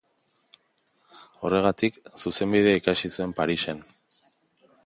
[1.43, 3.89] Horregatik, zuzenbidea ikasi zuen Parisen.